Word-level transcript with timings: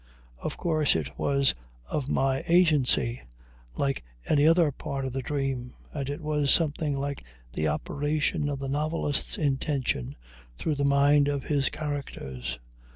Of 0.39 0.57
course, 0.57 0.95
it 0.95 1.19
was 1.19 1.53
of 1.87 2.09
my 2.09 2.43
agency, 2.47 3.21
like 3.75 4.03
any 4.25 4.47
other 4.47 4.71
part 4.71 5.05
of 5.05 5.13
the 5.13 5.21
dream, 5.21 5.75
and 5.93 6.09
it 6.09 6.21
was 6.21 6.49
something 6.49 6.97
like 6.97 7.23
the 7.53 7.67
operation 7.67 8.49
of 8.49 8.57
the 8.57 8.67
novelist's 8.67 9.37
intention 9.37 10.15
through 10.57 10.73
the 10.73 10.85
mind 10.85 11.27
of 11.27 11.43
his 11.43 11.69
characters. 11.69 12.57